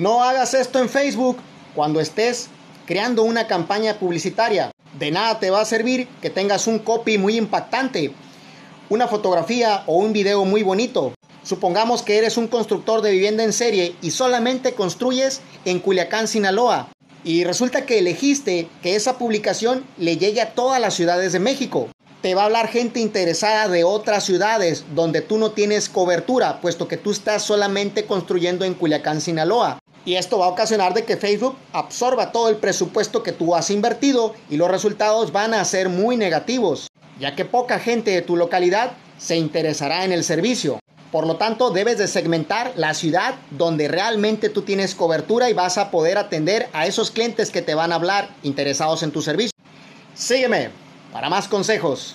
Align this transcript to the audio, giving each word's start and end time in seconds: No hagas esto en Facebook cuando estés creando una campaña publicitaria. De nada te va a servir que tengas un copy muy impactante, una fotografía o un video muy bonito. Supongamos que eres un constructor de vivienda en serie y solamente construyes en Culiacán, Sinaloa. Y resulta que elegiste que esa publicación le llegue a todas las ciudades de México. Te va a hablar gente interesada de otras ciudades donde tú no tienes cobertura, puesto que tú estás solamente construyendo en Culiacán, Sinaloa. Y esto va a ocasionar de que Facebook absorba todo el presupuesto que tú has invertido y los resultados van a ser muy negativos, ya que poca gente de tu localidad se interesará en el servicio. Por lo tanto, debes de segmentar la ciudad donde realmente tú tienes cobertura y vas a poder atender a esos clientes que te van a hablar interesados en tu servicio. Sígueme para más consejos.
No 0.00 0.24
hagas 0.24 0.54
esto 0.54 0.78
en 0.78 0.88
Facebook 0.88 1.36
cuando 1.74 2.00
estés 2.00 2.48
creando 2.86 3.22
una 3.22 3.46
campaña 3.46 3.98
publicitaria. 3.98 4.70
De 4.98 5.10
nada 5.10 5.38
te 5.38 5.50
va 5.50 5.60
a 5.60 5.66
servir 5.66 6.08
que 6.22 6.30
tengas 6.30 6.66
un 6.66 6.78
copy 6.78 7.18
muy 7.18 7.36
impactante, 7.36 8.14
una 8.88 9.08
fotografía 9.08 9.82
o 9.84 9.98
un 9.98 10.14
video 10.14 10.46
muy 10.46 10.62
bonito. 10.62 11.12
Supongamos 11.42 12.00
que 12.00 12.16
eres 12.16 12.38
un 12.38 12.48
constructor 12.48 13.02
de 13.02 13.10
vivienda 13.10 13.44
en 13.44 13.52
serie 13.52 13.94
y 14.00 14.12
solamente 14.12 14.72
construyes 14.72 15.42
en 15.66 15.80
Culiacán, 15.80 16.28
Sinaloa. 16.28 16.88
Y 17.22 17.44
resulta 17.44 17.84
que 17.84 17.98
elegiste 17.98 18.70
que 18.82 18.96
esa 18.96 19.18
publicación 19.18 19.84
le 19.98 20.16
llegue 20.16 20.40
a 20.40 20.54
todas 20.54 20.80
las 20.80 20.94
ciudades 20.94 21.34
de 21.34 21.40
México. 21.40 21.90
Te 22.22 22.34
va 22.34 22.42
a 22.42 22.44
hablar 22.46 22.68
gente 22.68 23.00
interesada 23.00 23.68
de 23.68 23.84
otras 23.84 24.24
ciudades 24.24 24.86
donde 24.94 25.20
tú 25.20 25.36
no 25.36 25.50
tienes 25.50 25.90
cobertura, 25.90 26.62
puesto 26.62 26.88
que 26.88 26.96
tú 26.96 27.10
estás 27.10 27.42
solamente 27.42 28.06
construyendo 28.06 28.64
en 28.64 28.72
Culiacán, 28.72 29.20
Sinaloa. 29.20 29.78
Y 30.04 30.14
esto 30.14 30.38
va 30.38 30.46
a 30.46 30.50
ocasionar 30.50 30.94
de 30.94 31.04
que 31.04 31.16
Facebook 31.16 31.56
absorba 31.72 32.32
todo 32.32 32.48
el 32.48 32.56
presupuesto 32.56 33.22
que 33.22 33.32
tú 33.32 33.54
has 33.54 33.70
invertido 33.70 34.34
y 34.48 34.56
los 34.56 34.70
resultados 34.70 35.30
van 35.30 35.52
a 35.52 35.64
ser 35.64 35.88
muy 35.90 36.16
negativos, 36.16 36.88
ya 37.18 37.36
que 37.36 37.44
poca 37.44 37.78
gente 37.78 38.10
de 38.10 38.22
tu 38.22 38.36
localidad 38.36 38.92
se 39.18 39.36
interesará 39.36 40.04
en 40.04 40.12
el 40.12 40.24
servicio. 40.24 40.80
Por 41.12 41.26
lo 41.26 41.36
tanto, 41.36 41.70
debes 41.70 41.98
de 41.98 42.06
segmentar 42.06 42.72
la 42.76 42.94
ciudad 42.94 43.34
donde 43.50 43.88
realmente 43.88 44.48
tú 44.48 44.62
tienes 44.62 44.94
cobertura 44.94 45.50
y 45.50 45.54
vas 45.54 45.76
a 45.76 45.90
poder 45.90 46.18
atender 46.18 46.68
a 46.72 46.86
esos 46.86 47.10
clientes 47.10 47.50
que 47.50 47.62
te 47.62 47.74
van 47.74 47.92
a 47.92 47.96
hablar 47.96 48.30
interesados 48.42 49.02
en 49.02 49.10
tu 49.10 49.20
servicio. 49.20 49.50
Sígueme 50.14 50.70
para 51.12 51.28
más 51.28 51.48
consejos. 51.48 52.08